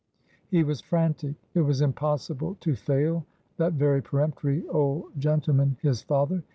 He 0.49 0.63
was 0.63 0.81
frantic. 0.81 1.35
It 1.53 1.61
was 1.61 1.79
impossible 1.79 2.57
to 2.61 2.75
fail 2.75 3.23
that 3.57 3.73
very 3.73 4.01
peremptory 4.01 4.67
old 4.67 5.11
gentleman, 5.19 5.77
his 5.83 6.01
father. 6.01 6.41